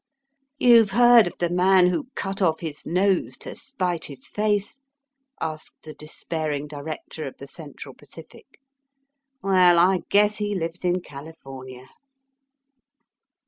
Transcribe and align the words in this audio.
*^ 0.01 0.03
You've 0.57 0.89
heard 0.93 1.27
of 1.27 1.35
the 1.37 1.51
man 1.51 1.89
who 1.89 2.07
cut 2.15 2.41
off 2.41 2.61
his 2.61 2.87
nose 2.87 3.37
to 3.37 3.55
spite 3.55 4.05
his 4.05 4.25
face?" 4.25 4.79
asked 5.39 5.83
the 5.83 5.93
despairing 5.93 6.65
director 6.65 7.27
of 7.27 7.37
the 7.37 7.45
Central 7.45 7.93
Pacific. 7.93 8.47
^^ 8.53 8.55
Well, 9.43 9.77
I 9.77 9.99
guess 10.09 10.37
he 10.37 10.55
lives 10.55 10.83
in 10.83 11.01
California." 11.01 11.85